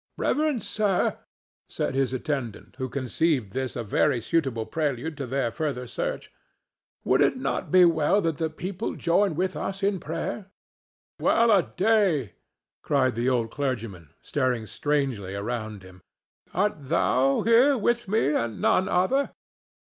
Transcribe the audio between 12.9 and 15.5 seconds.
the old clergyman, staring strangely